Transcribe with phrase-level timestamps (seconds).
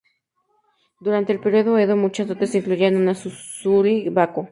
[0.99, 4.49] Durante el período Edo, muchas dotes incluían una Suzuri-bako.